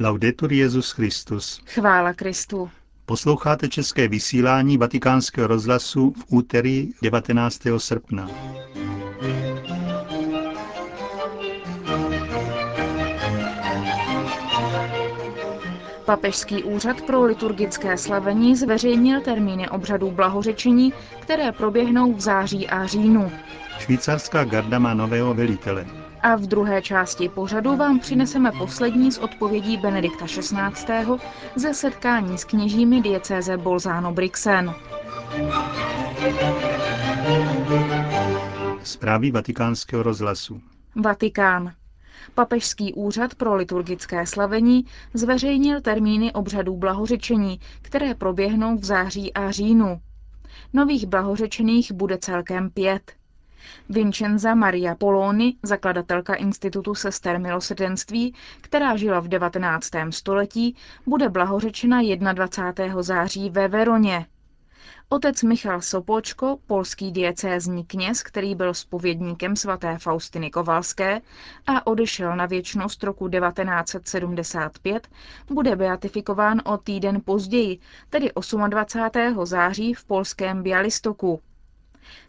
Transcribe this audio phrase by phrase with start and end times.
[0.00, 1.60] Laudetur Jezus Christus.
[1.66, 2.70] Chvála Kristu.
[3.06, 7.62] Posloucháte české vysílání Vatikánského rozhlasu v úterý 19.
[7.78, 8.30] srpna.
[16.04, 23.32] Papežský úřad pro liturgické slavení zveřejnil termíny obřadů blahořečení, které proběhnou v září a říjnu.
[23.78, 25.97] Švýcarská garda má nového velitele.
[26.22, 31.06] A v druhé části pořadu vám přineseme poslední z odpovědí Benedikta XVI.
[31.56, 34.74] ze setkání s kněžími diecéze Bolzano Brixen.
[38.82, 40.60] Zprávy vatikánského rozhlasu.
[40.96, 41.72] Vatikán.
[42.34, 50.00] Papežský úřad pro liturgické slavení zveřejnil termíny obřadů blahořečení, které proběhnou v září a říjnu.
[50.72, 53.17] Nových blahořečených bude celkem pět.
[53.88, 59.90] Vincenza Maria Poloni, zakladatelka Institutu sester milosrdenství, která žila v 19.
[60.10, 60.76] století,
[61.06, 62.00] bude blahořečena
[62.32, 63.02] 21.
[63.02, 64.26] září ve Veroně.
[65.10, 71.20] Otec Michal Sopočko, polský diecézní kněz, který byl spovědníkem svaté Faustiny Kovalské
[71.66, 75.08] a odešel na věčnost roku 1975,
[75.50, 77.78] bude beatifikován o týden později,
[78.10, 78.30] tedy
[78.68, 79.46] 28.
[79.46, 81.40] září v polském Bialystoku.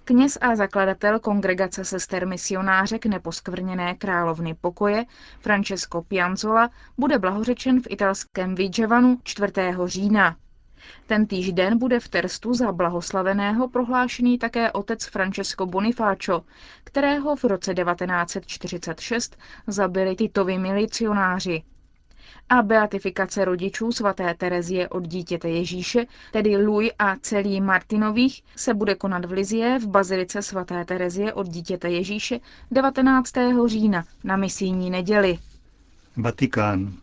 [0.04, 5.06] Kněz a zakladatel kongregace sester misionářek neposkvrněné královny pokoje
[5.40, 9.52] Francesco Pianzola bude blahořečen v italském Vigevanu 4.
[9.86, 10.36] října.
[11.08, 16.42] Ten týž den bude v Terstu za blahoslaveného prohlášený také otec Francesco Bonifacio,
[16.84, 21.64] kterého v roce 1946 zabili Titovi milicionáři.
[22.50, 28.96] A beatifikace rodičů svaté Terezie od dítěte Ježíše, tedy Louis a celý Martinových, se bude
[28.96, 32.40] konat v Lizie v bazilice svaté Terezie od dítěte Ježíše
[32.72, 33.32] 19.
[33.66, 35.38] října na misijní neděli.
[36.18, 36.94] Vatikán.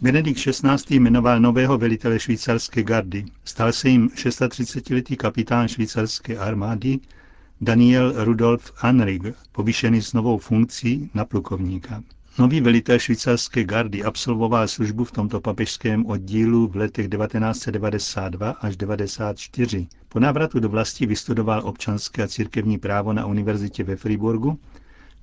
[0.00, 0.96] Benedikt XVI.
[0.96, 3.24] jmenoval nového velitele švýcarské gardy.
[3.44, 6.98] Stal se jim 36-letý kapitán švýcarské armády
[7.60, 9.22] Daniel Rudolf Anrig,
[9.52, 12.02] povýšený s novou funkcí na plukovníka.
[12.38, 19.88] Nový velitel švýcarské gardy absolvoval službu v tomto papežském oddílu v letech 1992 až 1994.
[20.08, 24.58] Po návratu do vlasti vystudoval občanské a církevní právo na univerzitě ve Friburgu,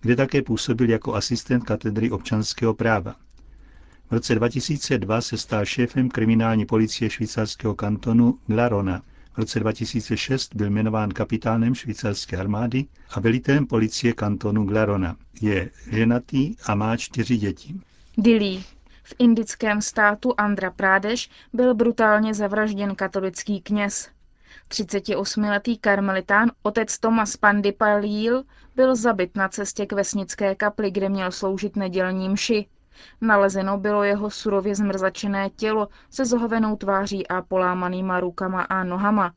[0.02, 3.16] kde také působil jako asistent katedry občanského práva.
[4.10, 9.02] V roce 2002 se stal šéfem kriminální policie švýcarského kantonu Glarona.
[9.40, 15.16] V roce 2006 byl jmenován kapitánem švýcarské armády a velitelem policie kantonu Glarona.
[15.42, 17.76] Je ženatý a má čtyři děti.
[18.18, 18.64] Dili.
[19.04, 24.10] V indickém státu Andhra Pradesh byl brutálně zavražděn katolický kněz.
[24.70, 28.44] 38-letý karmelitán otec Thomas Pandipalil
[28.76, 32.66] byl zabit na cestě k vesnické kapli, kde měl sloužit nedělní mši.
[33.22, 39.34] Nalezeno bylo jeho surově zmrzačené tělo se zohovenou tváří a polámanýma rukama a nohama.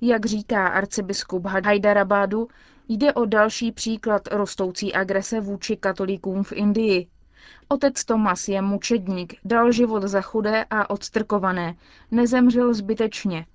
[0.00, 2.48] Jak říká arcibiskup Hyderabadu,
[2.88, 7.06] jde o další příklad rostoucí agrese vůči katolíkům v Indii.
[7.68, 11.74] Otec Tomas je mučedník, dal život za chudé a odstrkované,
[12.10, 13.46] nezemřel zbytečně.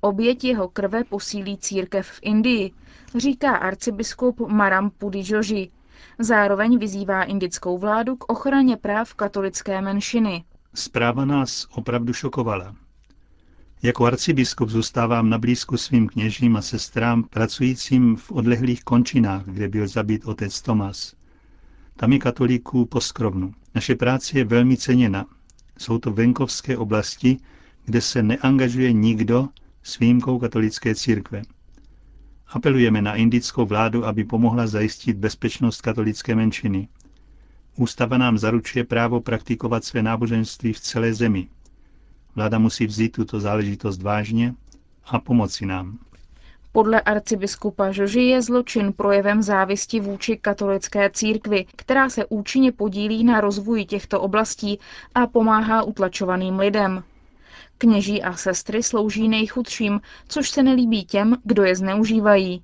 [0.00, 2.72] Oběť jeho krve posílí církev v Indii,
[3.14, 5.70] říká arcibiskup Maram Pudijoji,
[6.18, 10.44] Zároveň vyzývá indickou vládu k ochraně práv katolické menšiny.
[10.74, 12.76] Zpráva nás opravdu šokovala.
[13.82, 19.88] Jako arcibiskup zůstávám na blízku svým kněžím a sestrám pracujícím v odlehlých končinách, kde byl
[19.88, 21.14] zabit otec Tomas.
[21.96, 23.52] Tam je katolíků poskrovnu.
[23.74, 25.26] Naše práce je velmi ceněna.
[25.78, 27.36] Jsou to venkovské oblasti,
[27.84, 29.48] kde se neangažuje nikdo
[29.82, 31.42] s výjimkou katolické církve.
[32.48, 36.88] Apelujeme na indickou vládu, aby pomohla zajistit bezpečnost katolické menšiny.
[37.76, 41.48] Ústava nám zaručuje právo praktikovat své náboženství v celé zemi.
[42.34, 44.54] Vláda musí vzít tuto záležitost vážně
[45.06, 45.98] a pomoci nám.
[46.72, 53.40] Podle arcibiskupa Žoži je zločin projevem závisti vůči katolické církvi, která se účinně podílí na
[53.40, 54.78] rozvoji těchto oblastí
[55.14, 57.02] a pomáhá utlačovaným lidem.
[57.78, 62.62] Kněží a sestry slouží nejchudším, což se nelíbí těm, kdo je zneužívají.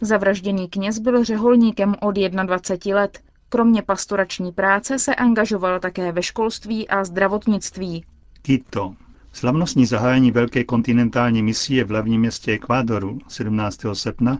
[0.00, 3.20] Zavražděný kněz byl řeholníkem od 21 let.
[3.48, 8.04] Kromě pastorační práce se angažoval také ve školství a zdravotnictví.
[8.42, 8.94] Quito.
[9.32, 13.80] Slavnostní zahájení velké kontinentální misie v hlavním městě Ekvádoru 17.
[13.92, 14.38] srpna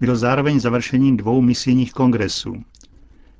[0.00, 2.62] bylo zároveň završením dvou misijních kongresů.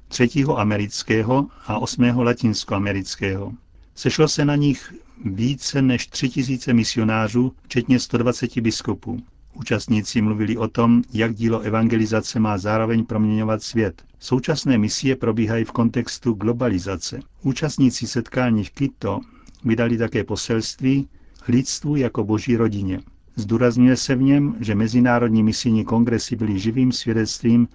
[0.08, 3.53] Třetího amerického a osmého latinskoamerického.
[3.94, 4.94] Sešlo se na nich
[5.25, 9.22] více než tři tisíce misionářů, včetně 120 biskupů.
[9.55, 14.02] Účastníci mluvili o tom, jak dílo evangelizace má zároveň proměňovat svět.
[14.19, 17.20] Současné misie probíhají v kontextu globalizace.
[17.43, 19.20] Účastníci setkání v Quito
[19.64, 21.08] vydali také poselství
[21.49, 23.00] lidstvu jako boží rodině.
[23.37, 27.69] Zdůrazňuje se v něm, že mezinárodní misijní kongresy byly živým svědectvím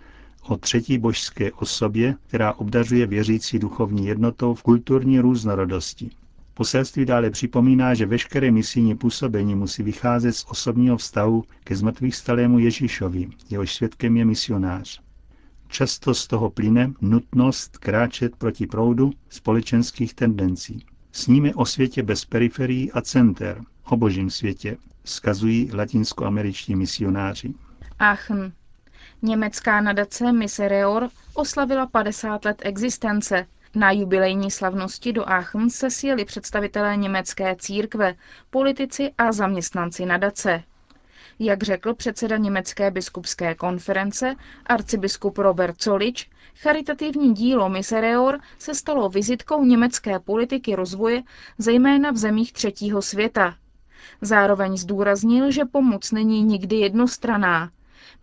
[0.48, 6.10] o třetí božské osobě, která obdařuje věřící duchovní jednotou v kulturní různorodosti.
[6.58, 12.60] Poselství dále připomíná, že veškeré misijní působení musí vycházet z osobního vztahu ke zmrtvých stalému
[12.60, 15.02] Ježíšovi, jehož svědkem je misionář.
[15.68, 20.86] Často z toho plyne nutnost kráčet proti proudu společenských tendencí.
[21.12, 27.54] Sníme o světě bez periferií a center, o božím světě, skazují latinskoameričtí misionáři.
[28.00, 28.52] Aachen.
[29.22, 33.48] Německá nadace Misereor oslavila 50 let existence.
[33.76, 38.16] Na jubilejní slavnosti do Aachen se sjeli představitelé německé církve,
[38.50, 40.64] politici a zaměstnanci nadace.
[41.40, 44.36] Jak řekl předseda Německé biskupské konference,
[44.66, 51.24] arcibiskup Robert Zolič, charitativní dílo Misereor se stalo vizitkou německé politiky rozvoje,
[51.58, 53.56] zejména v zemích třetího světa.
[54.22, 57.72] Zároveň zdůraznil, že pomoc není nikdy jednostraná.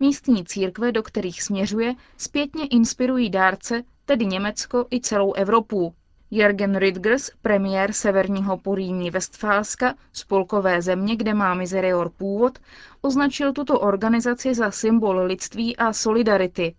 [0.01, 5.95] Místní církve, do kterých směřuje, zpětně inspirují dárce, tedy Německo i celou Evropu.
[6.31, 12.59] Jürgen Rüdgers, premiér severního Poríní Westfálska, spolkové země, kde má Misereor původ,
[13.01, 16.75] označil tuto organizaci za symbol lidství a solidarity.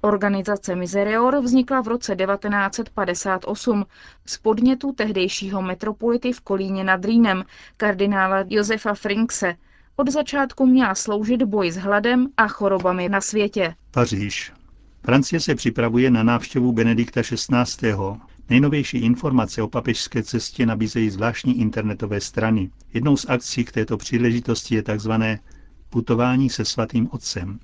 [0.00, 3.86] Organizace Misereor vznikla v roce 1958
[4.26, 7.44] z podnětu tehdejšího metropolity v Kolíně nad Rýnem,
[7.76, 9.54] kardinála Josefa Frinkse.
[9.96, 13.74] Od začátku měla sloužit boj s hladem a chorobami na světě.
[13.90, 14.52] Paříž.
[15.04, 17.94] Francie se připravuje na návštěvu Benedikta XVI.
[18.50, 22.70] Nejnovější informace o papežské cestě nabízejí zvláštní internetové strany.
[22.94, 25.12] Jednou z akcí k této příležitosti je tzv.
[25.90, 27.58] putování se svatým otcem.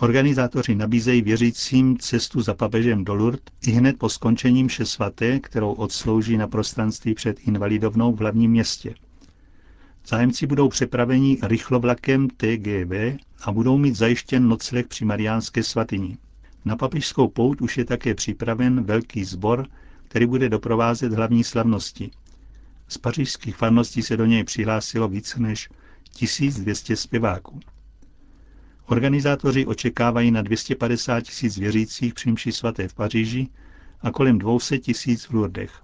[0.00, 5.72] Organizátoři nabízejí věřícím cestu za papežem do Lourdes i hned po skončení mše svaté, kterou
[5.72, 8.94] odslouží na prostranství před Invalidovnou v hlavním městě.
[10.08, 12.92] Zájemci budou přepraveni rychlovlakem TGV
[13.42, 16.18] a budou mít zajištěn nocleh při Mariánské svatyni.
[16.64, 19.66] Na papižskou pout už je také připraven velký sbor,
[20.08, 22.10] který bude doprovázet hlavní slavnosti.
[22.88, 25.68] Z pařížských farností se do něj přihlásilo více než
[26.10, 27.60] 1200 zpěváků.
[28.86, 33.48] Organizátoři očekávají na 250 tisíc věřících při svaté v Paříži
[34.00, 35.82] a kolem 200 tisíc v Lourdech.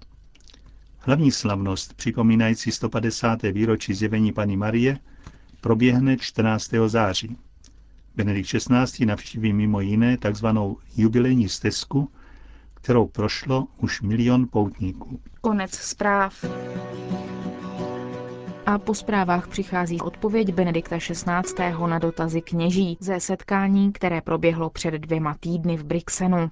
[1.07, 3.41] Hlavní slavnost, připomínající 150.
[3.41, 4.99] výročí zjevení Pany Marie,
[5.61, 6.71] proběhne 14.
[6.87, 7.37] září.
[8.15, 9.05] Benedikt XVI.
[9.05, 10.45] navštíví mimo jiné tzv.
[10.97, 12.11] jubilejní stezku,
[12.73, 15.19] kterou prošlo už milion poutníků.
[15.41, 16.45] Konec zpráv.
[18.67, 21.87] A po zprávách přichází odpověď Benedikta XVI.
[21.87, 26.51] na dotazy kněží ze setkání, které proběhlo před dvěma týdny v Brixenu.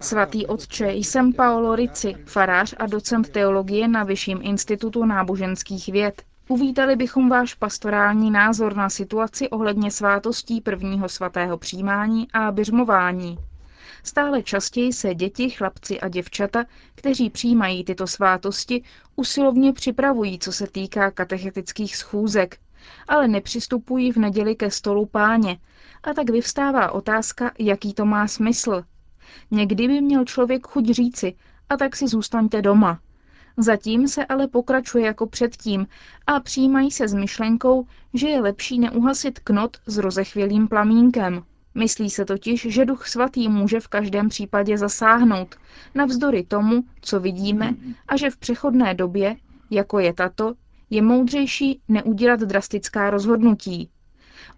[0.00, 6.22] Svatý otče, jsem Paolo Ricci, farář a docent teologie na Vyšším institutu náboženských věd.
[6.48, 13.38] Uvítali bychom váš pastorální názor na situaci ohledně svátostí prvního svatého přijímání a běžmování.
[14.06, 16.64] Stále častěji se děti, chlapci a děvčata,
[16.94, 18.82] kteří přijímají tyto svátosti,
[19.16, 22.58] usilovně připravují, co se týká katechetických schůzek,
[23.08, 25.58] ale nepřistupují v neděli ke stolu páně.
[26.02, 28.84] A tak vyvstává otázka, jaký to má smysl.
[29.50, 31.34] Někdy by měl člověk chuť říci,
[31.68, 33.00] a tak si zůstaňte doma.
[33.56, 35.86] Zatím se ale pokračuje jako předtím
[36.26, 41.44] a přijímají se s myšlenkou, že je lepší neuhasit knot s rozechvělým plamínkem.
[41.76, 45.54] Myslí se totiž, že Duch Svatý může v každém případě zasáhnout,
[45.94, 47.74] navzdory tomu, co vidíme,
[48.08, 49.36] a že v přechodné době,
[49.70, 50.54] jako je tato,
[50.90, 53.90] je moudřejší neudělat drastická rozhodnutí.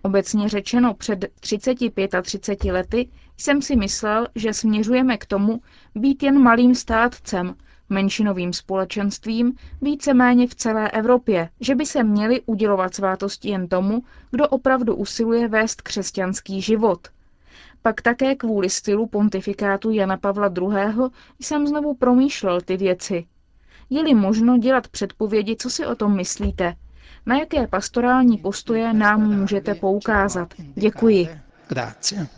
[0.03, 5.61] Obecně řečeno před 35 a 30 lety jsem si myslel, že směřujeme k tomu
[5.95, 7.55] být jen malým státcem,
[7.91, 9.53] menšinovým společenstvím
[9.83, 15.49] víceméně v celé Evropě, že by se měly udělovat svátosti jen tomu, kdo opravdu usiluje
[15.49, 17.09] vést křesťanský život.
[17.83, 21.09] Pak také kvůli stylu pontifikátu Jana Pavla II.
[21.41, 23.27] jsem znovu promýšlel ty věci.
[23.91, 26.75] Je-li možno dělat předpovědi, co si o tom myslíte?
[27.27, 30.55] Na jaké pastorální postoje nám můžete poukázat?
[30.75, 31.29] Děkuji.
[31.69, 32.38] Grazie.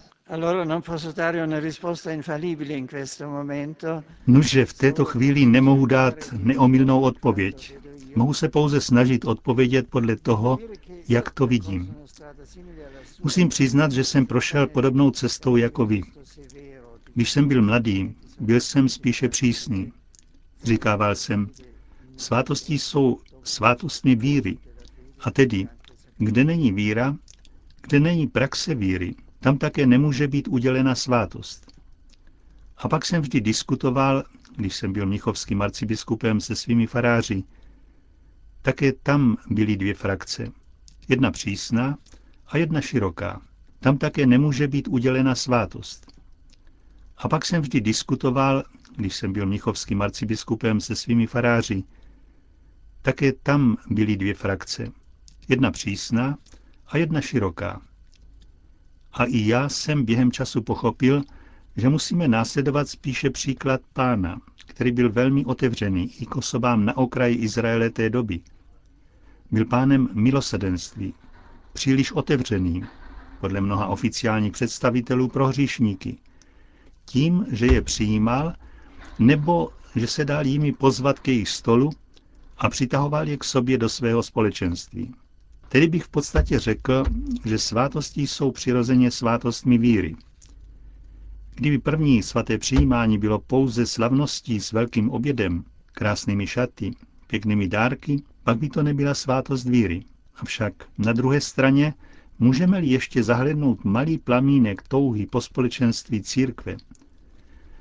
[4.27, 7.79] Nuže v této chvíli nemohu dát neomilnou odpověď.
[8.17, 10.59] Mohu se pouze snažit odpovědět podle toho,
[11.09, 11.95] jak to vidím.
[13.25, 16.03] Musím přiznat, že jsem prošel podobnou cestou jako vy.
[17.15, 19.93] Když jsem byl mladý, byl jsem spíše přísný.
[20.63, 21.49] Říkával jsem,
[22.17, 24.59] svátosti jsou svátostmi víry.
[25.21, 25.69] A tedy,
[26.19, 27.17] kde není víra,
[27.83, 31.73] kde není praxe víry, tam také nemůže být udělena svátost.
[32.77, 34.25] A pak jsem vždy diskutoval,
[34.57, 37.45] když jsem byl mnichovským arcibiskupem se svými faráři.
[38.63, 40.53] Také tam byly dvě frakce.
[41.09, 41.99] Jedna přísná
[42.47, 43.43] a jedna široká.
[43.81, 46.13] Tam také nemůže být udělena svátost.
[47.17, 48.65] A pak jsem vždy diskutoval,
[48.97, 51.85] když jsem byl mnichovským arcibiskupem se svými faráři.
[53.03, 54.93] Také tam byly dvě frakce.
[55.49, 56.39] Jedna přísná
[56.87, 57.90] a jedna široká.
[59.13, 61.23] A i já jsem během času pochopil,
[61.77, 67.37] že musíme následovat spíše příklad pána, který byl velmi otevřený i k osobám na okraji
[67.37, 68.41] Izraele té doby.
[69.51, 71.15] Byl pánem milosedenství,
[71.73, 72.85] příliš otevřený,
[73.41, 76.19] podle mnoha oficiálních představitelů pro hříšníky,
[77.05, 78.53] tím, že je přijímal,
[79.19, 81.91] nebo že se dal jimi pozvat k jejich stolu
[82.59, 85.15] a přitahoval je k sobě do svého společenství.
[85.73, 87.05] Tedy bych v podstatě řekl,
[87.45, 90.17] že svátosti jsou přirozeně svátostmi víry.
[91.55, 96.91] Kdyby první svaté přijímání bylo pouze slavností s velkým obědem, krásnými šaty,
[97.27, 100.05] pěknými dárky, pak by to nebyla svátost víry.
[100.37, 101.95] Avšak na druhé straně
[102.39, 106.77] můžeme-li ještě zahlednout malý plamínek touhy po společenství církve,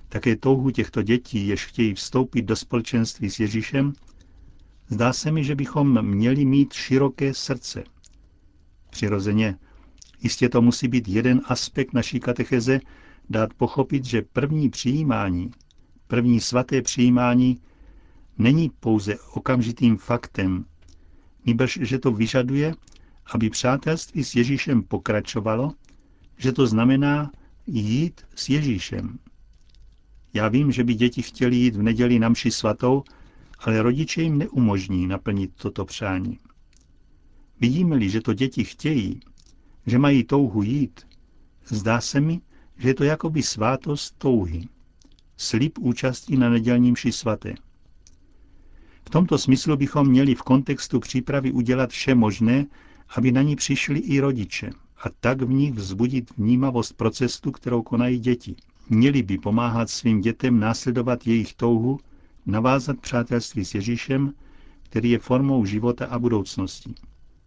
[0.10, 3.94] také touhu těchto dětí, jež chtějí vstoupit do společenství s Ježíšem,
[4.90, 7.84] zdá se mi, že bychom měli mít široké srdce.
[8.90, 9.56] Přirozeně,
[10.22, 12.80] jistě to musí být jeden aspekt naší katecheze,
[13.30, 15.52] dát pochopit, že první přijímání,
[16.08, 17.62] první svaté přijímání
[18.38, 20.66] není pouze okamžitým faktem,
[21.46, 22.74] nýbrž, že to vyžaduje,
[23.34, 25.74] aby přátelství s Ježíšem pokračovalo,
[26.38, 27.32] že to znamená
[27.68, 29.20] jít s Ježíšem.
[30.34, 33.04] Já vím, že by děti chtěli jít v neděli na mši svatou,
[33.60, 36.40] ale rodiče jim neumožní naplnit toto přání.
[37.60, 39.20] Vidíme-li, že to děti chtějí,
[39.86, 41.08] že mají touhu jít,
[41.66, 42.42] zdá se mi,
[42.78, 44.68] že je to jakoby svátost touhy.
[45.38, 47.54] Slib účastí na nedělním mši svaté.
[49.06, 52.66] V tomto smyslu bychom měli v kontextu přípravy udělat vše možné,
[53.16, 54.70] aby na ní přišli i rodiče
[55.04, 58.56] a tak v nich vzbudit vnímavost procesu, kterou konají děti.
[58.90, 62.00] Měli by pomáhat svým dětem následovat jejich touhu,
[62.46, 64.34] navázat přátelství s Ježíšem,
[64.84, 66.94] který je formou života a budoucnosti.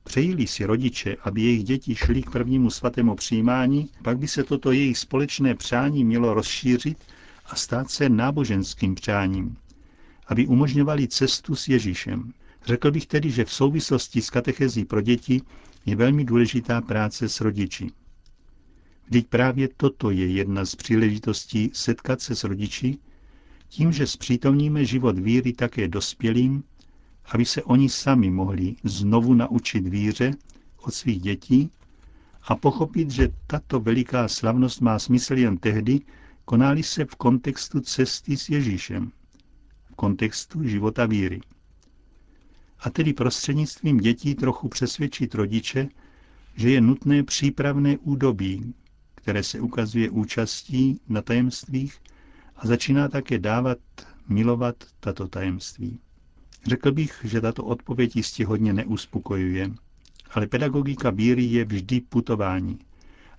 [0.05, 4.73] Přejili si rodiče, aby jejich děti šli k prvnímu svatému přijímání, pak by se toto
[4.73, 6.99] jejich společné přání mělo rozšířit
[7.47, 9.57] a stát se náboženským přáním,
[10.27, 12.33] aby umožňovali cestu s Ježíšem.
[12.67, 15.43] Řekl bych tedy, že v souvislosti s katechezí pro děti
[15.87, 17.91] je velmi důležitá práce s rodiči.
[19.07, 22.99] Vždyť právě toto je jedna z příležitostí setkat se s rodiči,
[23.73, 26.65] tím, že zpřítomníme život víry také dospělým,
[27.35, 30.35] aby se oni sami mohli znovu naučit víře
[30.77, 31.71] od svých dětí
[32.43, 36.01] a pochopit, že tato veliká slavnost má smysl jen tehdy,
[36.45, 39.13] konáli se v kontextu cesty s Ježíšem,
[39.85, 41.41] v kontextu života víry.
[42.81, 45.89] A tedy prostřednictvím dětí trochu přesvědčit rodiče,
[46.57, 48.75] že je nutné přípravné údobí,
[49.15, 51.99] které se ukazuje účastí na tajemstvích
[52.57, 53.79] a začíná také dávat,
[54.29, 55.99] milovat tato tajemství.
[56.67, 59.71] Řekl bych, že tato odpověď jistě hodně neuspokojuje,
[60.31, 62.79] ale pedagogika víry je vždy putování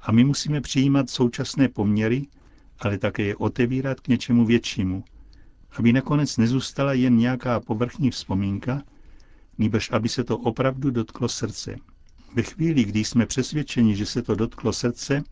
[0.01, 2.27] a my musíme přijímat současné poměry,
[2.79, 5.03] ale také je otevírat k něčemu většímu,
[5.71, 8.83] aby nakonec nezůstala jen nějaká povrchní vzpomínka,
[9.57, 11.75] nýbrž aby se to opravdu dotklo srdce.
[12.35, 15.23] Ve chvíli, kdy jsme přesvědčeni, že se to dotklo srdce,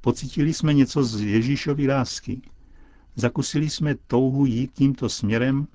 [0.00, 2.40] pocítili jsme něco z Ježíšovy lásky.
[3.20, 5.66] Zakusili jsme touhu jít tímto směrem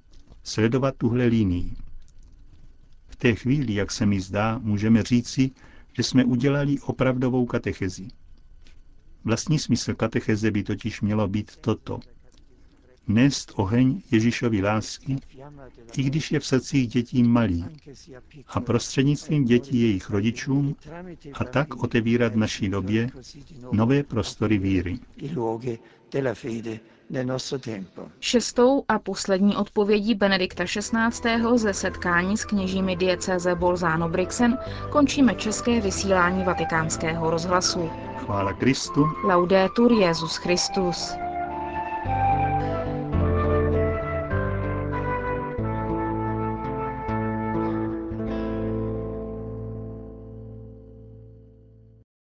[0.43, 1.73] sledovat tuhle línii.
[3.07, 5.51] V té chvíli, jak se mi zdá, můžeme říci,
[5.97, 8.07] že jsme udělali opravdovou katechezi.
[9.23, 11.99] Vlastní smysl katecheze by totiž mělo být toto.
[13.07, 15.15] Nést oheň Ježíšovy lásky,
[15.97, 17.65] i když je v srdcích dětí malý,
[18.47, 20.75] a prostřednictvím dětí jejich rodičům
[21.33, 23.09] a tak otevírat v naší době
[23.71, 24.99] nové prostory víry.
[28.19, 31.41] Šestou a poslední odpovědí Benedikta XVI.
[31.55, 34.57] ze setkání s kněžími diecéze Bolzano Brixen
[34.91, 37.89] končíme české vysílání vatikánského rozhlasu.
[38.17, 39.05] Chvála Kristu.
[39.23, 41.13] Laudetur Jezus Christus.